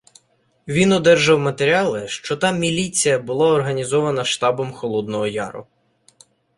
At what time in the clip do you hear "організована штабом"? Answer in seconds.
3.47-4.73